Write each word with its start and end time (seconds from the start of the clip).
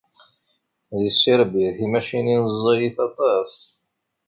Deg 1.01 1.07
Serbya, 1.21 1.69
timacinin 1.77 2.43
ẓẓayit 2.53 2.97
aṭas. 3.07 3.51